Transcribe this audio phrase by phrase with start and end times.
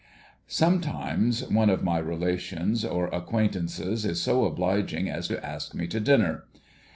[0.47, 5.99] Sometimes, one of my relations or acquaintances is so obliging as to ask me to
[5.99, 6.45] dinner.